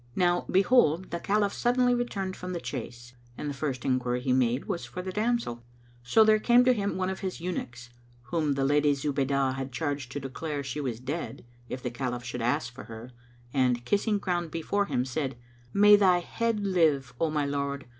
[0.15, 4.65] Now, behold, the Caliph suddenly returned from the chase, and the first enquiry he made
[4.65, 5.61] was for the damsel.
[6.01, 7.91] So there came to him one of his eunuchs,
[8.23, 12.41] whom the Lady Zubaydah had charged to declare she was dead, if the Caliph should
[12.41, 13.11] ask for her
[13.53, 15.37] and, kissing ground before him, said,
[15.71, 17.85] "May thy head live, O my lord!